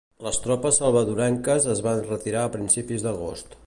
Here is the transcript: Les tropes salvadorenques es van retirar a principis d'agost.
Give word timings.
Les 0.27 0.39
tropes 0.45 0.79
salvadorenques 0.83 1.69
es 1.77 1.85
van 1.89 2.03
retirar 2.09 2.45
a 2.49 2.55
principis 2.59 3.09
d'agost. 3.09 3.59